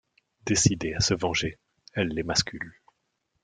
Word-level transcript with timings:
Décidée 0.47 0.95
à 0.95 0.99
se 0.99 1.13
venger, 1.13 1.59
elle 1.93 2.07
l'émascule. 2.07 2.81